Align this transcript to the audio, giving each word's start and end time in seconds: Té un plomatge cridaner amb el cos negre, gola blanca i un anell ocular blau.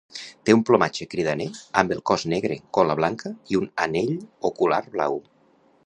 Té 0.49 0.53
un 0.59 0.61
plomatge 0.69 1.05
cridaner 1.11 1.47
amb 1.81 1.93
el 1.97 2.01
cos 2.11 2.25
negre, 2.33 2.59
gola 2.79 2.97
blanca 3.03 3.35
i 3.53 3.61
un 3.61 3.71
anell 3.87 4.13
ocular 4.51 4.85
blau. 4.97 5.25